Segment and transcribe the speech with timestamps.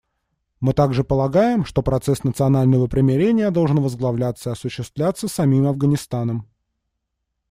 [0.61, 6.49] Мы также полагаем, что процесс национального примирения должен возглавляться и осуществляться самим Афганистаном.